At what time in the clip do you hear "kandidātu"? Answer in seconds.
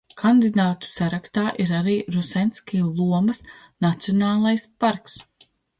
0.19-0.89